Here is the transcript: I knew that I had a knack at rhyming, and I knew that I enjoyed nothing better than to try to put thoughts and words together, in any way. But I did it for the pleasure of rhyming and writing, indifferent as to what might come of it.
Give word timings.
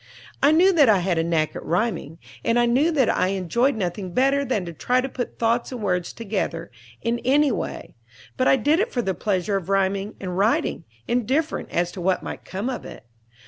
I 0.41 0.51
knew 0.51 0.73
that 0.73 0.89
I 0.89 0.97
had 0.97 1.19
a 1.19 1.23
knack 1.23 1.55
at 1.55 1.63
rhyming, 1.63 2.17
and 2.43 2.57
I 2.57 2.65
knew 2.65 2.89
that 2.89 3.07
I 3.07 3.27
enjoyed 3.27 3.75
nothing 3.75 4.13
better 4.15 4.43
than 4.43 4.65
to 4.65 4.73
try 4.73 4.99
to 4.99 5.07
put 5.07 5.37
thoughts 5.37 5.71
and 5.71 5.83
words 5.83 6.11
together, 6.11 6.71
in 7.03 7.19
any 7.19 7.51
way. 7.51 7.93
But 8.35 8.47
I 8.47 8.55
did 8.55 8.79
it 8.79 8.91
for 8.91 9.03
the 9.03 9.13
pleasure 9.13 9.57
of 9.57 9.69
rhyming 9.69 10.15
and 10.19 10.35
writing, 10.35 10.85
indifferent 11.07 11.69
as 11.69 11.91
to 11.91 12.01
what 12.01 12.23
might 12.23 12.45
come 12.45 12.67
of 12.67 12.83
it. 12.83 13.03